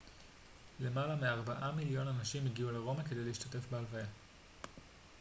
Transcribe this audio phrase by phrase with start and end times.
[0.79, 4.05] למעלה מארבעה מיליון אנשים הגיעו לרומא כדי להשתתף בהלוויה